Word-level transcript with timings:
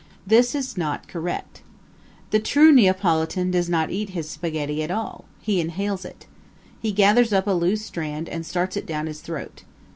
This 0.25 0.55
is 0.55 0.77
not 0.77 1.07
correct. 1.07 1.61
The 2.31 2.39
true 2.39 2.71
Neapolitan 2.71 3.51
does 3.51 3.69
not 3.69 3.91
eat 3.91 4.09
his 4.17 4.27
spaghetti 4.27 4.81
at 4.81 4.89
all 4.89 5.25
he 5.39 5.61
inhales 5.61 6.05
it. 6.05 6.25
He 6.81 6.91
gathers 6.91 7.31
up 7.31 7.45
a 7.45 7.51
loose 7.51 7.85
strand 7.85 8.27
and 8.27 8.43
starts 8.43 8.75
it 8.75 8.87
down 8.87 9.05
his 9.05 9.21
throat. 9.21 9.61